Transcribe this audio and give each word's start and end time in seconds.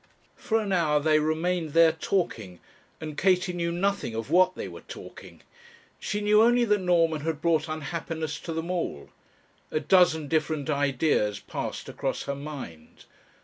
For 0.35 0.59
an 0.59 0.71
hour 0.73 0.99
they 0.99 1.19
remained 1.19 1.73
there 1.73 1.91
talking, 1.91 2.59
and 2.99 3.15
Katie 3.15 3.53
knew 3.53 3.71
nothing 3.71 4.15
of 4.15 4.31
what 4.31 4.55
they 4.55 4.67
were 4.67 4.81
talking; 4.81 5.43
she 5.99 6.21
knew 6.21 6.41
only 6.41 6.65
that 6.65 6.81
Norman 6.81 7.21
had 7.21 7.39
brought 7.39 7.67
unhappiness 7.69 8.39
to 8.39 8.51
them 8.51 8.71
all. 8.71 9.11
A 9.69 9.79
dozen 9.79 10.27
different 10.27 10.71
ideas 10.71 11.39
passed 11.39 11.87
across 11.87 12.23
her 12.23 12.33
mind. 12.33 13.05